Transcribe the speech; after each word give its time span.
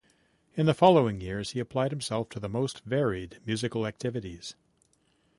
In 0.57 0.65
the 0.65 0.73
following 0.73 1.21
years 1.21 1.51
he 1.51 1.59
applied 1.59 1.91
himself 1.91 2.27
to 2.29 2.39
the 2.39 2.49
most 2.49 2.79
varied 2.85 3.37
musical 3.45 3.85
activities. 3.85 4.55